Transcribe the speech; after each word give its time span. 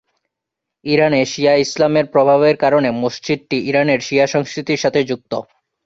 ইরানে 0.85 1.21
শিয়া 1.25 1.53
ইসলামের 1.65 2.05
প্রভাবের 2.13 2.55
কারণে 2.57 2.89
মসজিদটি 3.01 3.57
ইরানের 3.69 3.99
শিয়া 4.01 4.25
সংস্কৃতির 4.27 4.81
সাথে 4.83 4.99
যুক্ত। 5.03 5.31